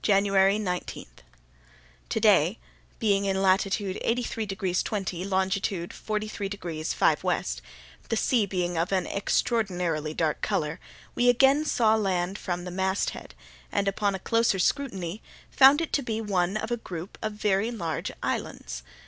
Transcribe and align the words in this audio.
January 0.00 0.60
19.—To 0.60 2.20
day, 2.20 2.60
being 3.00 3.24
in 3.24 3.42
latitude 3.42 3.98
83 4.00 4.46
degrees 4.46 4.80
20', 4.80 5.24
longitude 5.24 5.92
43 5.92 6.48
degrees 6.48 6.92
5' 6.94 7.22
W. 7.22 7.42
(the 8.08 8.16
sea 8.16 8.46
being 8.46 8.78
of 8.78 8.92
an 8.92 9.08
extraordinarily 9.08 10.14
dark 10.14 10.40
colour), 10.40 10.78
we 11.16 11.28
again 11.28 11.64
saw 11.64 11.96
land 11.96 12.38
from 12.38 12.64
the 12.64 12.70
masthead, 12.70 13.34
and, 13.72 13.88
upon 13.88 14.14
a 14.14 14.20
closer 14.20 14.60
scrutiny, 14.60 15.20
found 15.50 15.80
it 15.80 15.92
to 15.94 16.02
be 16.04 16.20
one 16.20 16.56
of 16.56 16.70
a 16.70 16.76
group 16.76 17.18
of 17.20 17.32
very 17.32 17.72
large 17.72 18.12
islands. 18.22 18.84